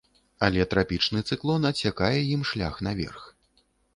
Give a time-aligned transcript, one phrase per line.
[0.45, 3.29] Але трапічны цыклон адсякае ім шлях наверх.